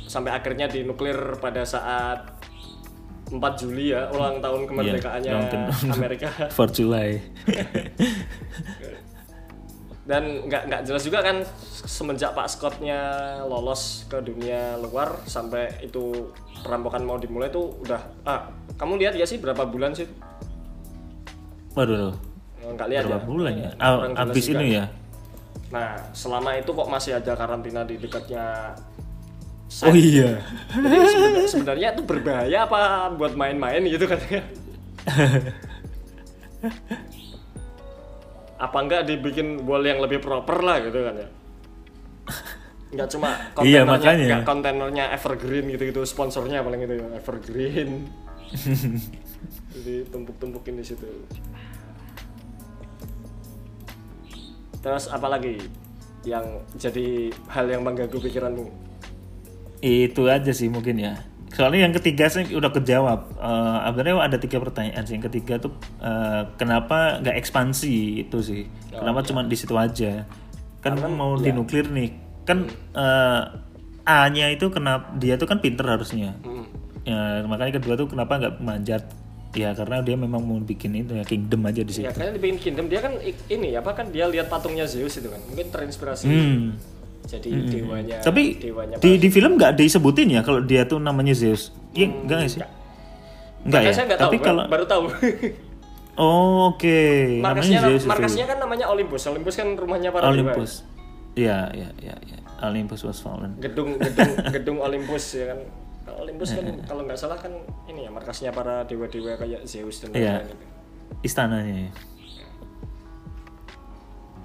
[0.05, 2.37] sampai akhirnya di nuklir pada saat
[3.33, 5.89] 4 Juli ya ulang tahun kemerdekaannya ulang tahun.
[5.97, 7.17] Amerika 4 July.
[10.03, 11.47] dan nggak nggak jelas juga kan
[11.87, 13.01] semenjak Pak Scottnya
[13.47, 19.23] lolos ke dunia luar sampai itu perampokan mau dimulai tuh udah ah kamu lihat ya
[19.23, 20.07] sih berapa bulan sih
[21.73, 22.13] Waduh,
[22.63, 23.71] nggak lihat berapa ya bulan ya?
[23.75, 24.85] Jelas Abis ini ya?
[25.73, 28.77] nah selama itu kok masih ada karantina di dekatnya
[29.81, 30.37] Oh iya.
[30.69, 34.45] Jadi sebenarnya, sebenarnya itu berbahaya apa buat main-main gitu katanya?
[38.69, 41.29] apa enggak dibikin wall yang lebih proper lah gitu kan ya?
[42.93, 43.29] Enggak cuma
[43.65, 44.25] Iya, kontainernya, makanya.
[44.29, 47.91] enggak kontainernya evergreen gitu-gitu, sponsornya paling itu ya, evergreen.
[49.73, 51.09] Jadi tumpuk-tumpukin di situ.
[54.83, 55.63] Terus apa lagi
[56.27, 56.45] yang
[56.79, 58.67] jadi hal yang mengganggu pikiranmu?
[59.83, 61.15] Itu aja sih mungkin ya.
[61.53, 63.21] Soalnya yang ketiga sih udah kejawab.
[63.39, 65.15] Eh sebenarnya ada tiga pertanyaan sih.
[65.19, 68.63] Yang ketiga tuh eh, kenapa nggak ekspansi itu sih?
[68.95, 69.27] Oh, kenapa iya.
[69.31, 70.27] cuma di situ aja?
[70.83, 72.11] Kan mau dinuklir nih.
[72.43, 72.67] Kan
[72.99, 73.43] eh,
[74.03, 76.35] A-nya itu kenapa dia tuh kan pinter harusnya.
[76.43, 76.67] Hmm.
[77.03, 79.07] Ya, makanya kedua tuh kenapa nggak manjat?
[79.53, 82.03] Ya karena dia memang mau bikin itu ya kingdom aja di situ.
[82.03, 83.13] Ya kayaknya dibikin Kingdom dia kan
[83.47, 86.73] ini apa kan dia lihat patungnya Zeus itu kan mungkin terinspirasi Hmm.
[87.23, 91.69] jadi dewanya Tapi dewanya di, di film nggak disebutin ya kalau dia tuh namanya Zeus.
[91.91, 92.61] Iya, enggak nggak sih?
[93.63, 93.85] Enggak ya.
[93.85, 95.05] Makanya saya nggak tahu Tapi baru- kalau baru tahu
[96.15, 97.01] Oh, oke.
[97.39, 100.89] markasnya Namanya Zeus markasnya kan namanya Olympus Olympus kan rumahnya para dewa Olympus.
[101.35, 102.39] Iya, iya, iya, iya.
[102.63, 103.53] Olympus was fallen.
[103.59, 105.61] gedung gedung gedung Olympus ya kan
[106.03, 107.53] Kalau Olympus kan kalau nggak salah kan
[107.87, 110.43] ini ya markasnya para dewa-dewa kayak Zeus dan Iya.
[110.43, 110.67] lain-lain itu.
[111.23, 111.93] Istananya ya.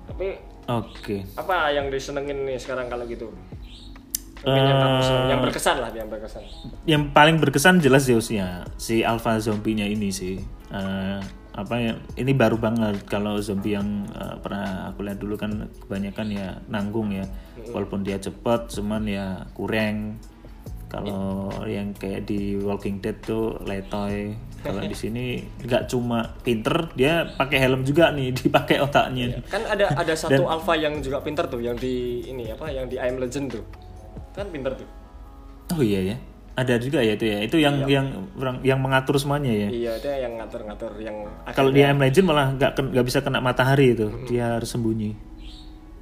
[0.07, 0.27] Tapi
[0.67, 1.17] Oke.
[1.33, 3.31] apa yang disenengin nih sekarang kalau gitu?
[4.45, 4.63] Mungkin
[5.33, 6.43] yang, berkesan lah, yang berkesan.
[6.85, 10.37] Yang paling berkesan jelas Zeusnya, si alpha zombinya ini sih.
[10.69, 11.19] Eh,
[11.57, 11.97] apa ya?
[12.13, 17.09] Ini baru banget kalau zombie yang eh, pernah aku lihat dulu kan kebanyakan ya nanggung
[17.11, 17.25] ya.
[17.73, 20.21] Walaupun dia cepet, cuman ya kurang.
[20.87, 21.19] Kalau
[21.63, 24.31] yang kayak di Walking Dead tuh letoy.
[24.57, 25.25] Kalau di sini
[25.59, 29.43] nggak cuma pinter, dia pakai helm juga nih, dipakai otaknya.
[29.45, 32.95] Kan ada ada satu alpha yang juga pinter tuh, yang di ini apa, yang di
[32.95, 33.63] I Am Legend tuh,
[34.31, 34.87] kan pinter tuh.
[35.69, 36.17] Oh iya ya,
[36.55, 37.43] ada juga ya itu ya.
[37.43, 39.67] Itu yang yang orang- yang mengatur semuanya ya.
[39.67, 41.15] Iya, itu yang ngatur-ngatur yang
[41.51, 45.11] Kalau di M Legend malah nggak nggak bisa kena matahari itu, dia harus sembunyi.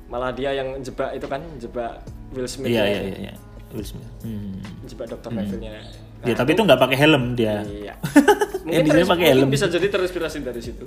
[0.06, 1.98] malah dia yang jebak itu kan, jebak
[2.30, 3.17] Will Smith, Iya iya iya.
[3.19, 3.34] iya.
[3.71, 4.06] Will Smith.
[4.21, 4.60] Hmm.
[4.84, 5.32] jebak Dr.
[5.32, 5.82] Neville-nya.
[6.23, 7.62] Ya tapi itu nggak pakai helm dia.
[7.62, 7.93] Iya.
[8.65, 9.47] Mungkin, di sini terus- pakai helm.
[9.47, 10.86] bisa jadi terinspirasi dari situ.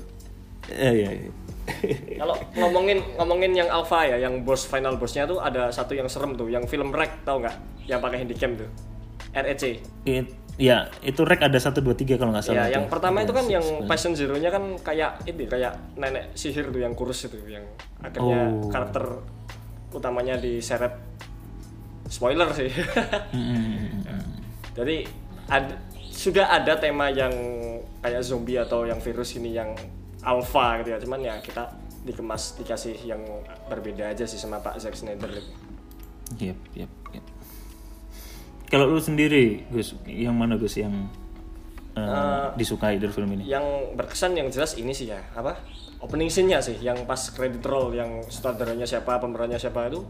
[0.68, 1.10] Iya iya.
[1.14, 1.30] iya.
[2.16, 6.32] Kalau ngomongin ngomongin yang alpha ya, yang boss final bossnya tuh ada satu yang serem
[6.32, 7.54] tuh, yang film Rek tau nggak?
[7.84, 8.68] Yang pakai handycam tuh,
[9.32, 9.62] REC.
[10.04, 12.66] It- ya itu rek ada satu dua tiga kalau nggak salah.
[12.66, 12.98] Ya, yang tuh.
[12.98, 17.30] pertama itu kan yang Passion Zero-nya kan kayak ini kayak nenek sihir tuh yang kurus
[17.30, 17.62] itu yang
[18.02, 18.66] akhirnya Oh.
[18.66, 19.22] karakter
[19.94, 20.98] utamanya diseret
[22.08, 22.72] spoiler sih.
[24.74, 24.96] Jadi
[25.52, 27.30] ad- sudah ada tema yang
[28.02, 29.76] kayak zombie atau yang virus ini yang
[30.26, 30.98] alpha gitu ya.
[30.98, 31.70] Cuman ya kita
[32.02, 33.20] dikemas dikasih yang
[33.68, 35.28] berbeda aja sih sama Pak Zack Snyder.
[36.38, 37.24] Yep, yep, yep.
[38.68, 41.08] Kalau lu sendiri, Gus, yang mana Gus yang
[41.96, 43.48] uh, disukai dari film ini?
[43.48, 45.56] Yang berkesan yang jelas ini sih ya, apa?
[46.04, 50.04] Opening scene-nya sih yang pas credit roll yang sutradaranya siapa, pemerannya siapa itu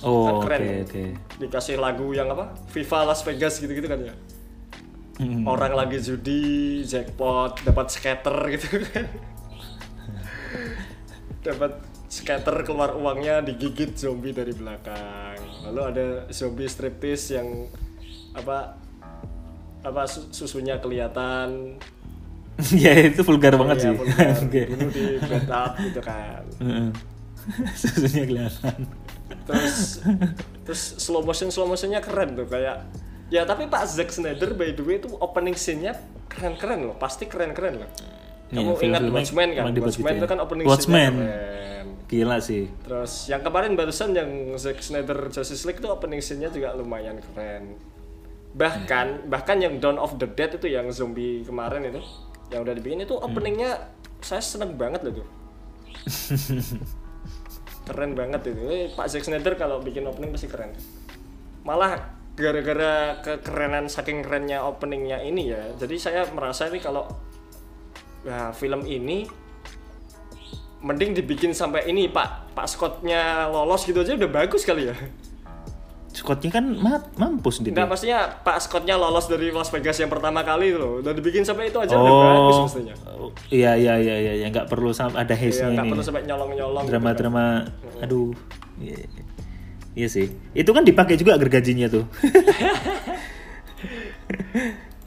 [0.00, 0.84] Oh, kan keren.
[0.84, 1.04] oke.
[1.38, 2.54] dikasih lagu yang apa?
[2.70, 4.14] Viva Las Vegas gitu-gitu kan ya.
[5.18, 5.42] Hmm.
[5.42, 6.46] Orang lagi judi,
[6.82, 9.06] jackpot, dapat skater gitu kan.
[11.40, 11.72] dapat
[12.06, 15.36] skater keluar uangnya digigit zombie dari belakang.
[15.64, 17.66] Lalu ada zombie striptease yang
[18.32, 18.78] apa
[19.80, 21.78] apa su- susunya kelihatan
[22.74, 23.94] ya itu vulgar banget Iya, sih.
[23.94, 24.62] vulgar, Oke.
[24.68, 26.42] bunuh di bathtub gitu kan.
[27.72, 28.78] Susunya kelihatan.
[29.48, 30.02] Terus
[30.64, 32.88] terus slow motion slow motionnya keren tuh kayak
[33.28, 35.96] ya tapi Pak Zack Snyder by the way itu opening scene-nya
[36.28, 37.90] keren-keren loh pasti keren-keren loh.
[38.48, 39.64] Iya, kamu ingat film-filmnya Watchmen kan?
[39.68, 40.32] Watchmen gitu itu ya.
[40.32, 41.12] kan opening Watchmen.
[41.12, 41.86] scene-nya keren.
[42.08, 42.64] Gila sih.
[42.88, 47.76] terus yang kemarin barusan yang Zack Snyder Justice League itu opening scene-nya juga lumayan keren.
[48.56, 52.00] Bahkan bahkan yang Dawn of the Dead itu yang zombie kemarin itu
[52.48, 53.92] yang udah dibikin itu openingnya
[54.24, 55.28] saya seneng banget loh tuh
[57.88, 58.60] keren banget itu.
[58.68, 60.76] Eh, Pak Zack Snyder kalau bikin opening pasti keren.
[61.64, 67.10] Malah gara-gara kekerenan saking kerennya openingnya ini ya jadi saya merasa ini kalau
[68.22, 69.26] nah, film ini
[70.78, 72.54] mending dibikin sampai ini Pak.
[72.54, 74.94] Pak Scottnya lolos gitu aja udah bagus kali ya
[76.18, 77.70] Scottnya kan mat, mampus dia.
[77.70, 80.98] Enggak pastinya Pak Scottnya lolos dari Las Vegas yang pertama kali loh.
[80.98, 82.94] Udah dibikin sampai itu aja udah bagus Oh, mestinya.
[83.54, 86.82] Iya iya iya iya, ya nggak perlu sampai ada ya haze-nya nggak perlu sampai nyolong-nyolong.
[86.82, 86.98] Gitu kan.
[86.98, 87.44] Drama-drama,
[88.02, 88.34] aduh,
[88.82, 88.98] iya,
[89.94, 90.08] iya.
[90.10, 90.26] Sih.
[90.50, 92.02] Itu kan dipakai juga gergajinya tuh.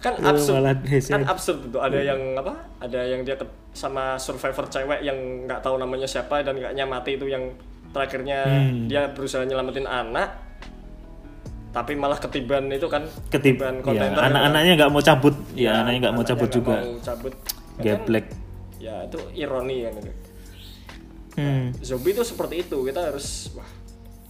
[0.02, 0.82] kan absurd.
[1.12, 2.54] kan absurd itu ada yang apa?
[2.82, 3.38] Ada yang dia
[3.72, 7.52] sama survivor cewek yang nggak tahu namanya siapa dan kayaknya mati itu yang
[7.92, 8.88] terakhirnya Hmm.
[8.88, 10.51] dia berusaha nyelamatin anak
[11.72, 14.28] tapi malah ketiban itu kan Ketiban, ya, kontainer itu kan.
[14.28, 16.76] anak-anaknya nggak mau cabut, ya, anaknya nggak mau cabut juga.
[16.78, 17.34] mau cabut
[17.72, 18.26] Kan Geblek.
[18.78, 20.12] ya itu ironi kan itu
[21.32, 21.72] Hmm.
[21.80, 23.64] zombie itu seperti itu kita harus wah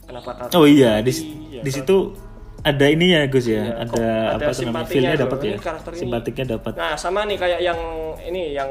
[0.04, 1.10] kenapa karena Oh iya, di,
[1.50, 2.14] Iya, di situ
[2.62, 5.56] ada ini ya Gus ya, Iya, kok ada, apa tuh namanya feelnya dapat ya,
[5.92, 6.74] simpatiknya dapat.
[6.78, 7.80] Nah, sama nih kayak yang
[8.22, 8.70] ini yang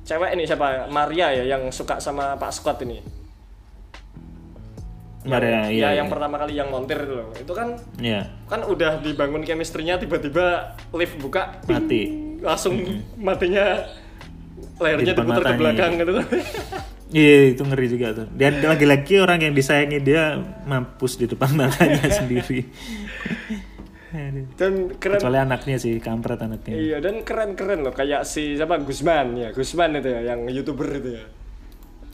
[0.00, 0.88] cewek ini siapa?
[0.88, 3.19] Maria ya yang suka sama Pak Scott ini.
[5.20, 5.88] Yang, iya, ya, iya.
[6.00, 7.28] yang pertama kali yang montir itu loh.
[7.36, 12.02] Itu kan Iya, kan udah dibangun chemistry-nya tiba-tiba lift buka ping, mati.
[12.40, 12.80] langsung
[13.20, 13.84] matinya
[14.80, 16.12] lehernya Di depan diputar ke belakang gitu.
[17.10, 18.26] Iya itu ngeri juga tuh.
[18.32, 22.64] Dan lagi-lagi orang yang disayangi dia mampus di depan matanya sendiri.
[24.56, 26.74] Dan keren Kecuali anaknya sih, kampret anaknya.
[26.74, 31.14] Iya dan keren-keren loh kayak si siapa Gusman ya Gusman itu ya yang youtuber itu
[31.14, 31.24] ya.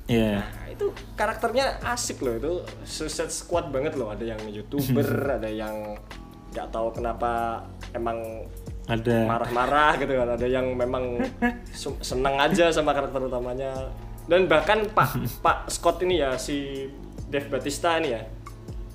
[0.07, 0.43] Iya.
[0.43, 0.87] Nah, itu
[1.19, 2.53] karakternya asik loh itu
[2.87, 4.11] Suicide Squad banget loh.
[4.11, 5.07] Ada yang youtuber
[5.39, 5.99] ada yang
[6.55, 8.47] nggak tahu kenapa emang
[8.87, 9.27] Ada.
[9.27, 10.29] marah-marah gitu kan.
[10.39, 11.19] Ada yang memang
[12.07, 13.91] seneng aja sama karakter utamanya.
[14.27, 15.11] Dan bahkan Pak
[15.45, 16.87] Pak Scott ini ya si
[17.27, 18.23] Dave Batista ini ya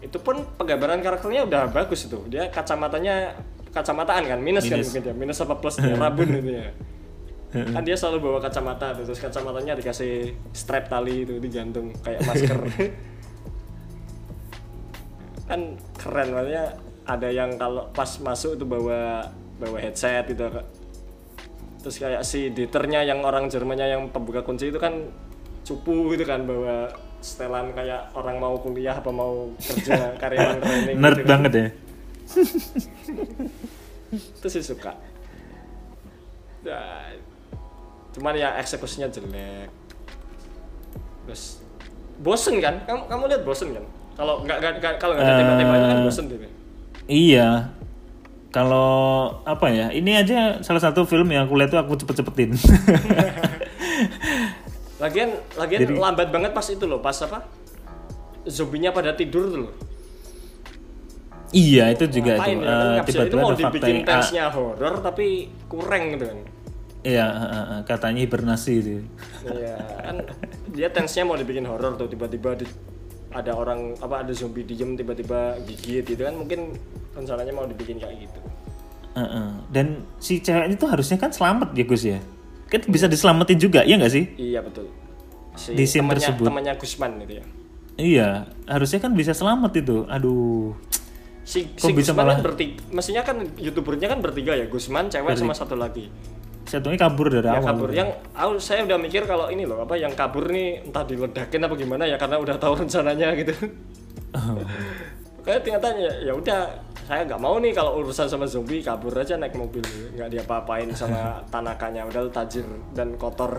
[0.02, 2.18] itu pun penggambaran karakternya udah bagus itu.
[2.26, 3.38] Dia kacamatanya
[3.72, 4.92] kacamataan kan minus, kan Minus.
[4.92, 6.74] mungkin ya minus apa plus ya rabun itu ya
[7.52, 12.60] kan dia selalu bawa kacamata tuh, terus kacamatanya dikasih strap tali itu digantung kayak masker.
[15.52, 19.28] Kan keren makanya ada yang kalau pas masuk tuh bawa
[19.60, 20.48] bawa headset gitu.
[21.84, 25.12] Terus kayak si diternya yang orang Jermannya yang pembuka kunci itu kan
[25.68, 26.88] cupu gitu kan bawa
[27.20, 31.32] setelan kayak orang mau kuliah apa mau kerja karyawan training nerd gitu kan.
[31.36, 31.68] banget ya.
[34.40, 34.96] Itu sih suka.
[36.64, 37.12] Nah,
[38.12, 39.70] cuman ya eksekusinya jelek.
[41.24, 41.62] Terus
[42.18, 42.82] bosen kan?
[42.84, 43.84] Kamu kamu lihat bosen kan?
[44.14, 44.58] Kalau nggak
[44.98, 46.44] kalau nggak ada Eh, tembak-tembakan kan bosen gitu.
[47.06, 47.48] iya.
[48.52, 48.88] Kalau
[49.42, 49.88] apa ya?
[49.90, 52.52] Ini aja salah satu film yang aku lihat tuh aku cepet-cepetin.
[55.02, 57.48] Lagian lagian lambat banget pas itu loh pas apa?
[58.44, 59.74] Zombinya pada tidur tuh loh.
[61.52, 62.72] Iya itu juga Ngapain itu ya?
[62.72, 63.02] Nggak bisa.
[63.02, 63.96] itu tiba-tiba mau ada fakta dibikin
[64.32, 65.26] yang- horor tapi
[65.68, 66.38] kurang gitu kan
[67.02, 67.26] iya
[67.84, 69.02] katanya hibernasi itu
[69.44, 70.16] Iya, kan
[70.70, 72.70] dia tensnya mau dibikin horor tuh tiba-tiba di-
[73.32, 76.76] ada orang apa ada zombie diem tiba-tiba gigit gitu kan mungkin
[77.12, 78.40] rencananya mau dibikin kayak gitu.
[79.12, 79.50] Eh, eh.
[79.70, 79.88] dan
[80.18, 82.20] si ceweknya tuh harusnya kan selamat ya Gus ya
[82.68, 84.88] kan bisa diselamatin juga ya nggak sih Iya betul.
[85.54, 86.44] Si Di scene tersebut.
[86.46, 87.46] temannya Gusman itu ya.
[87.98, 88.30] iya
[88.66, 90.72] harusnya kan bisa selamat itu aduh
[91.42, 95.08] Si, Kok si bisa Gusman malah- kan bertiga, mestinya kan youtubernya kan bertiga ya Gusman,
[95.08, 96.08] cewek sama satu lagi.
[96.72, 97.90] Satunya kabur dari Yang awal kabur.
[97.92, 101.76] Yang aku saya udah mikir kalau ini loh apa yang kabur nih entah diledakin apa
[101.76, 103.52] gimana ya karena udah tahu rencananya gitu.
[105.44, 106.60] Kayak ternyata ya, ya udah
[107.04, 109.84] saya nggak mau nih kalau urusan sama zombie kabur aja naik mobil
[110.16, 112.64] nggak diapa-apain sama Tanakanya udah tajir
[112.96, 113.52] dan kotor.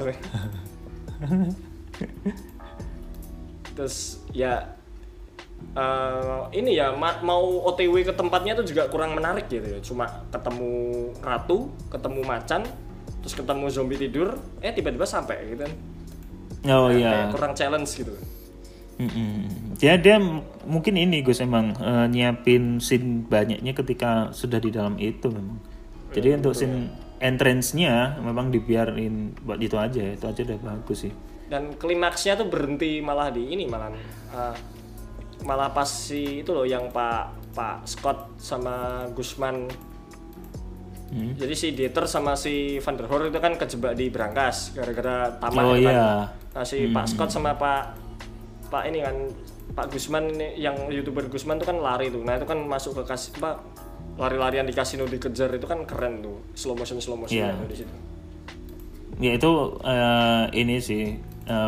[3.77, 4.72] Terus ya
[5.77, 9.81] eh, ini ya ma- mau OTW ke tempatnya tuh juga kurang menarik gitu ya.
[9.83, 10.72] Cuma ketemu
[11.18, 12.62] ratu, ketemu macan,
[13.22, 15.72] terus ketemu zombie tidur, eh tiba-tiba sampai gitu kan.
[16.68, 18.12] oh Kayak iya kurang challenge gitu.
[19.00, 19.78] Mm-mm.
[19.80, 20.20] Ya dia
[20.68, 25.58] mungkin ini Gus emang eh, nyiapin scene banyaknya ketika sudah di dalam itu memang.
[26.12, 31.14] Jadi untuk scene entrance-nya memang dibiarin buat itu aja, itu aja udah bagus sih.
[31.52, 33.92] dan klimaksnya tuh berhenti malah di ini malah
[34.32, 34.56] uh,
[35.44, 39.68] malah pas si itu loh yang Pak Pak Scott sama Gusman
[41.12, 41.37] Hmm.
[41.37, 45.61] jadi si Dieter sama si Van der Hoor itu kan kejebak di berangkas gara-gara tamak
[45.62, 45.92] Oh, itu kan.
[45.92, 46.11] iya.
[46.51, 47.83] nah si Pak Scott sama Pak
[48.66, 49.29] Pak ini kan
[49.70, 53.03] Pak Gusman ini yang youtuber Gusman tuh kan lari tuh nah itu kan masuk ke
[53.07, 53.61] kas apa
[54.14, 57.61] lari-larian di kasino dikejar itu kan keren tuh slow motion slow motion Iya.
[57.62, 57.94] di situ
[59.18, 61.20] Ya itu eh, ini sih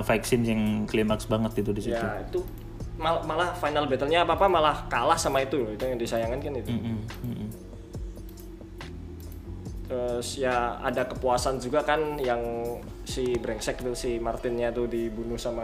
[0.03, 1.95] fight scene yang klimaks banget itu di situ.
[1.95, 2.41] ya itu
[2.95, 6.55] mal- malah final battle-nya apa apa malah kalah sama itu loh itu yang disayangkan kan
[6.55, 7.44] itu Mm-mm, mm-mm.
[9.95, 12.43] Terus ya ada kepuasan juga kan yang
[13.07, 15.63] si brengsek tuh si Martinnya tuh dibunuh sama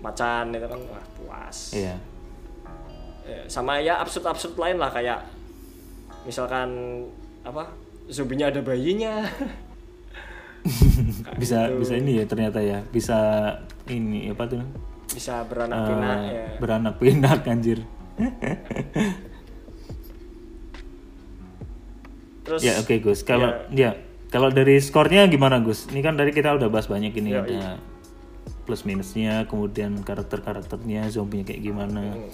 [0.00, 2.00] macan itu kan wah puas Iya.
[3.28, 5.20] Ya, sama ya absurd absurd lain lah kayak
[6.24, 7.04] misalkan
[7.44, 7.68] apa
[8.08, 9.20] zombinya ada bayinya
[11.36, 11.84] Bisa gitu.
[11.84, 13.16] bisa ini ya ternyata ya, bisa
[13.88, 14.64] ini apa tuh?
[15.08, 17.78] bisa beranak eh, pinak ya Beranak pinak anjir.
[22.48, 23.20] terus Ya oke Gus.
[23.28, 23.92] Kalau ya
[24.32, 25.92] kalau dari skornya gimana Gus?
[25.92, 27.76] Ini kan dari kita udah bahas banyak ini Ya, ada
[28.64, 32.04] plus minusnya, kemudian karakter karakternya, zombinya kayak gimana.
[32.04, 32.28] hmm,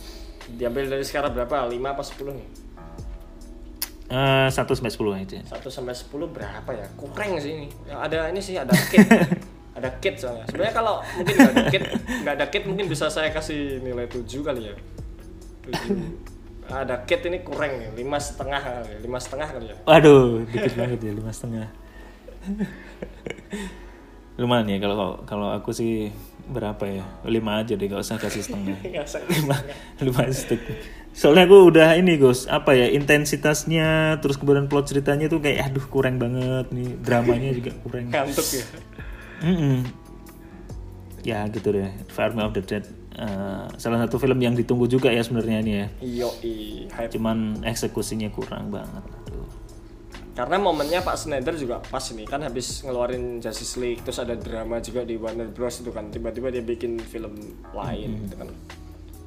[0.58, 2.48] diambil dari sekarang berapa 5 apa 10 nih
[4.04, 5.40] Eh, satu sampai sepuluh aja.
[5.40, 6.86] 1 sampai 10 berapa ya?
[6.94, 7.66] Kurang sih ini.
[7.88, 9.00] Yang ada ini sih ada kit.
[9.78, 10.44] ada kit soalnya.
[10.46, 11.82] Sebenarnya kalau mungkin nggak ada kit,
[12.22, 14.74] nggak ada kit mungkin bisa saya kasih nilai 7 kali ya.
[15.72, 16.33] 7.
[16.64, 18.60] Ada kit ini kurang nih, lima setengah
[19.04, 19.76] lima setengah kali ya.
[19.84, 21.68] Waduh, dikit banget ya lima setengah.
[24.40, 26.10] Lumayan ya kalau kalau aku sih
[26.44, 28.76] berapa ya lima aja deh gak usah kasih setengah
[29.40, 29.56] lima
[30.04, 30.60] lima stuk
[31.16, 35.86] soalnya aku udah ini Gus apa ya intensitasnya terus kemudian plot ceritanya tuh kayak aduh
[35.88, 38.64] kurang banget nih dramanya juga kurang Ngantuk ya.
[39.40, 39.76] Mm-mm.
[41.24, 42.84] ya gitu deh Army of the Dead
[43.18, 47.10] eh, salah satu film yang ditunggu juga ya sebenarnya ini ya Iyo, i, hype.
[47.14, 49.46] cuman eksekusinya kurang banget aduh
[50.34, 54.82] Karena momennya Pak Snyder juga pas nih kan habis ngeluarin Justice League terus ada drama
[54.82, 57.38] juga di Warner Bros itu kan tiba-tiba dia bikin film
[57.70, 58.50] lain gitu kan.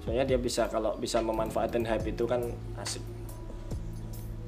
[0.04, 2.44] Soalnya dia bisa kalau bisa memanfaatkan hype itu kan
[2.84, 3.00] asik.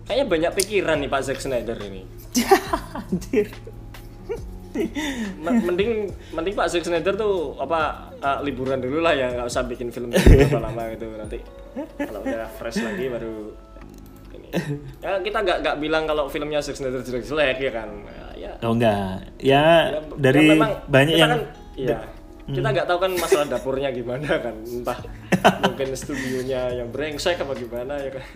[0.03, 2.03] Kayaknya banyak pikiran nih Pak Zack Snyder ini.
[3.07, 3.47] anjir
[5.41, 10.13] mending mending Pak Snyder tuh apa uh, liburan dulu lah ya nggak usah bikin film
[10.13, 11.09] berapa lama gitu.
[11.17, 11.39] Nanti
[11.97, 13.53] kalau udah fresh lagi baru
[14.37, 14.49] ini.
[15.01, 17.89] Ya kita nggak nggak bilang kalau filmnya Zack Snyder jelek-jelek ya kan?
[18.37, 19.27] Ya Oh enggak.
[19.39, 21.41] Ya, Ya, dari ya memang banyak yang kan,
[21.75, 21.99] iya
[22.49, 24.55] kita nggak tahu kan masalah dapurnya gimana kan.
[24.65, 24.99] Entah
[25.63, 28.23] mungkin studionya yang brengsek apa gimana ya kan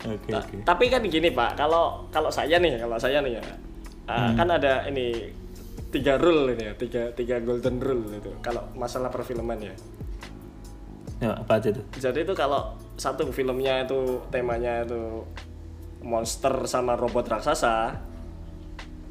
[0.00, 0.56] Oke, oke.
[0.64, 3.44] tapi kan gini pak kalau kalau saya nih kalau saya nih ya
[4.08, 5.28] uh, kan ada ini
[5.92, 9.74] tiga rule ini ya tiga tiga golden rule itu kalau masalah perfilman ya.
[11.20, 11.84] Ya, apa aja tuh?
[12.00, 15.20] jadi itu kalau satu filmnya itu temanya itu
[16.00, 18.00] monster sama robot raksasa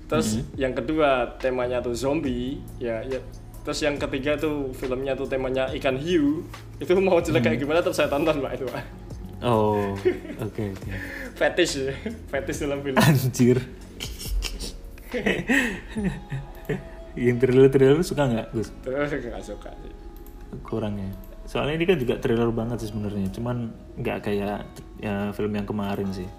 [0.09, 3.21] terus yang kedua temanya tuh zombie ya, ya
[3.61, 6.41] terus yang ketiga tuh filmnya tuh temanya ikan hiu
[6.81, 8.81] itu mau jelek kayak gimana tetap saya tonton pak itu pak
[9.39, 9.95] Oh,
[10.43, 10.89] oke oke.
[11.39, 11.95] fetish ya
[12.27, 13.57] fetish dalam film Anjir.
[17.17, 18.69] yang thriller-thriller suka nggak, Gus?
[18.85, 19.93] terus nggak suka sih
[20.61, 21.09] Kurangnya.
[21.49, 23.29] Soalnya ini kan juga thriller banget sih sebenarnya.
[23.33, 24.65] Cuman nggak kayak
[25.01, 26.29] ya, film yang kemarin sih.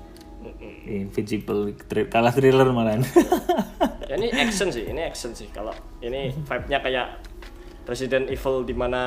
[0.86, 3.03] Invisible, Thrill- kalah thriller malahan.
[4.11, 5.70] ya, ini action sih ini action sih kalau
[6.01, 7.07] ini vibe-nya kayak
[7.91, 9.03] Resident Evil di mana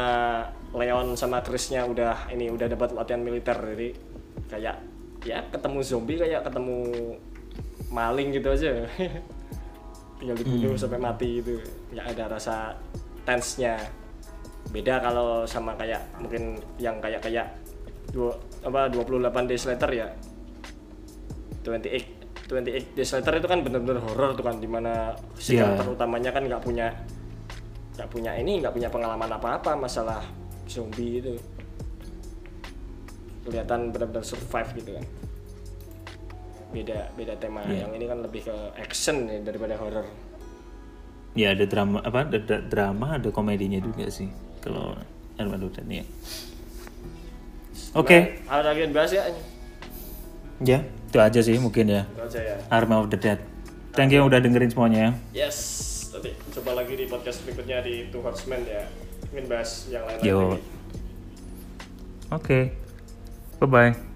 [0.75, 3.55] Leon sama Chris-nya udah ini udah dapat latihan militer.
[3.55, 3.95] Jadi
[4.51, 4.75] kayak
[5.23, 6.77] ya ketemu zombie kayak ketemu
[7.87, 8.83] maling gitu aja.
[10.19, 11.55] Tinggal dibunuh sampai mati itu
[11.95, 12.75] nggak ada rasa
[13.23, 13.79] tense-nya.
[14.75, 17.55] Beda kalau sama kayak mungkin yang kayak kayak
[18.11, 18.35] dua
[18.67, 20.07] apa 28 days later ya.
[21.63, 25.73] 28 28 Days Later itu kan bener-bener horror tuh kan di mana si Iya.
[25.73, 26.91] karakter utamanya kan nggak punya
[27.93, 30.25] nggak punya ini nggak punya pengalaman apa-apa masalah
[30.65, 31.33] zombie itu
[33.43, 35.05] kelihatan benar-benar survive gitu kan
[36.73, 37.85] beda beda tema Iya.
[37.85, 40.07] yang ini kan lebih ke action ya daripada horror
[41.37, 44.95] ya ada drama apa ada, ada drama ada komedinya juga sih kalau
[45.33, 46.05] Armageddon ya.
[47.93, 49.21] Oke, Nah, ada lagi yang bahas ya
[50.61, 52.05] ya itu aja sih mungkin ya.
[52.05, 53.37] itu aja ya Army of the Dead.
[53.93, 55.13] Thank you udah dengerin semuanya.
[55.33, 55.45] ya.
[55.45, 55.57] yes
[56.13, 58.85] nanti coba lagi di podcast berikutnya di Two Horsemen ya
[59.33, 60.39] mungkin bahas yang lain Yo.
[60.53, 60.61] lagi
[62.33, 62.73] Oke.
[63.61, 64.12] Bye bye.